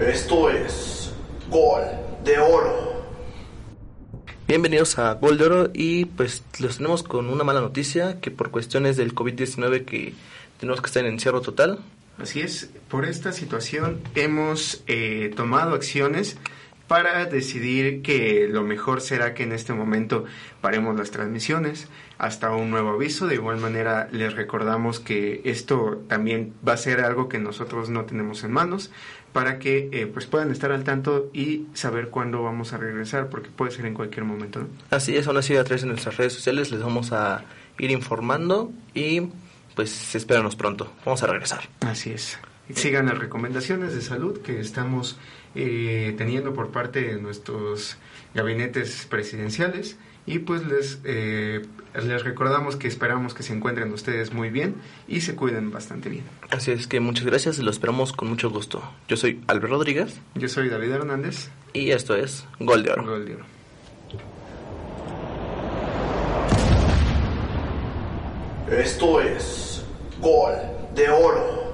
Esto 0.00 0.50
es 0.50 1.10
Gol 1.48 1.82
de 2.22 2.38
Oro. 2.38 3.02
Bienvenidos 4.46 4.98
a 4.98 5.14
Gol 5.14 5.38
de 5.38 5.44
Oro 5.46 5.70
y 5.72 6.04
pues 6.04 6.44
los 6.60 6.76
tenemos 6.76 7.02
con 7.02 7.30
una 7.30 7.44
mala 7.44 7.62
noticia 7.62 8.20
que 8.20 8.30
por 8.30 8.50
cuestiones 8.50 8.98
del 8.98 9.14
COVID-19 9.14 9.86
que 9.86 10.12
tenemos 10.60 10.82
que 10.82 10.86
estar 10.88 11.02
en 11.06 11.14
encierro 11.14 11.40
total. 11.40 11.78
Así 12.18 12.40
es, 12.42 12.68
por 12.90 13.06
esta 13.06 13.32
situación 13.32 14.02
hemos 14.14 14.82
eh, 14.86 15.32
tomado 15.34 15.74
acciones 15.74 16.36
para 16.88 17.24
decidir 17.26 18.02
que 18.02 18.48
lo 18.48 18.62
mejor 18.62 19.00
será 19.00 19.34
que 19.34 19.42
en 19.42 19.52
este 19.52 19.72
momento 19.72 20.24
paremos 20.60 20.96
las 20.96 21.10
transmisiones 21.10 21.88
hasta 22.18 22.54
un 22.54 22.70
nuevo 22.70 22.90
aviso. 22.90 23.26
De 23.26 23.34
igual 23.34 23.58
manera 23.58 24.08
les 24.12 24.34
recordamos 24.34 25.00
que 25.00 25.40
esto 25.44 26.02
también 26.08 26.54
va 26.66 26.74
a 26.74 26.76
ser 26.76 27.00
algo 27.00 27.28
que 27.28 27.38
nosotros 27.38 27.90
no 27.90 28.04
tenemos 28.04 28.44
en 28.44 28.52
manos 28.52 28.90
para 29.32 29.58
que 29.58 29.90
eh, 29.92 30.06
pues 30.06 30.26
puedan 30.26 30.50
estar 30.50 30.72
al 30.72 30.84
tanto 30.84 31.28
y 31.32 31.66
saber 31.74 32.08
cuándo 32.08 32.42
vamos 32.42 32.72
a 32.72 32.78
regresar 32.78 33.28
porque 33.28 33.50
puede 33.50 33.70
ser 33.70 33.86
en 33.86 33.94
cualquier 33.94 34.24
momento. 34.24 34.60
¿no? 34.60 34.68
Así 34.90 35.16
es, 35.16 35.26
aún 35.26 35.36
así 35.36 35.56
a 35.56 35.64
través 35.64 35.82
de 35.82 35.88
nuestras 35.88 36.16
redes 36.16 36.32
sociales 36.32 36.70
les 36.70 36.82
vamos 36.82 37.12
a 37.12 37.44
ir 37.78 37.90
informando 37.90 38.72
y 38.94 39.28
pues 39.74 40.14
espéranos 40.14 40.56
pronto. 40.56 40.90
Vamos 41.04 41.22
a 41.22 41.26
regresar. 41.26 41.68
Así 41.80 42.12
es. 42.12 42.38
Sigan 42.74 43.06
las 43.06 43.18
recomendaciones 43.18 43.94
de 43.94 44.02
salud 44.02 44.40
que 44.40 44.60
estamos 44.60 45.16
eh, 45.54 46.14
teniendo 46.18 46.52
por 46.52 46.70
parte 46.70 47.00
de 47.02 47.20
nuestros 47.20 47.96
gabinetes 48.34 49.06
presidenciales 49.08 49.96
y 50.26 50.40
pues 50.40 50.66
les, 50.66 50.98
eh, 51.04 51.62
les 51.94 52.24
recordamos 52.24 52.74
que 52.74 52.88
esperamos 52.88 53.32
que 53.32 53.44
se 53.44 53.54
encuentren 53.54 53.92
ustedes 53.92 54.32
muy 54.32 54.50
bien 54.50 54.74
y 55.06 55.20
se 55.20 55.36
cuiden 55.36 55.70
bastante 55.70 56.08
bien. 56.08 56.24
Así 56.50 56.72
es 56.72 56.88
que 56.88 56.98
muchas 56.98 57.24
gracias 57.24 57.58
y 57.60 57.62
lo 57.62 57.70
esperamos 57.70 58.12
con 58.12 58.28
mucho 58.28 58.50
gusto. 58.50 58.82
Yo 59.06 59.16
soy 59.16 59.40
Albert 59.46 59.70
Rodríguez. 59.70 60.20
Yo 60.34 60.48
soy 60.48 60.68
David 60.68 60.90
Hernández. 60.90 61.50
Y 61.72 61.92
esto 61.92 62.16
es 62.16 62.44
Gol 62.58 62.82
de 62.82 62.90
Oro. 62.90 63.04
Gol 63.04 63.24
de 63.24 63.34
Oro. 63.36 63.44
Esto 68.70 69.20
es 69.20 69.84
Gol 70.20 70.54
de 70.96 71.08
Oro. 71.08 71.65